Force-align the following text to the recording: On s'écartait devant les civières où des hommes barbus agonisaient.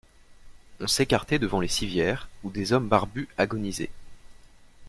On 0.79 0.87
s'écartait 0.87 1.37
devant 1.37 1.59
les 1.61 1.67
civières 1.67 2.27
où 2.41 2.49
des 2.49 2.73
hommes 2.73 2.87
barbus 2.87 3.29
agonisaient. 3.37 3.91